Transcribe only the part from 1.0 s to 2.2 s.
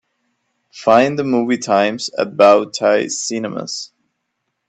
the movie times